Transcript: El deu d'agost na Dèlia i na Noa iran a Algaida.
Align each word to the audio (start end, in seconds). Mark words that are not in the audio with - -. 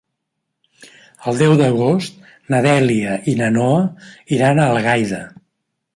El 1.31 1.37
deu 1.41 1.53
d'agost 1.59 2.17
na 2.53 2.63
Dèlia 2.69 3.13
i 3.35 3.39
na 3.43 3.51
Noa 3.59 3.87
iran 4.39 4.63
a 4.63 4.67
Algaida. 4.75 5.25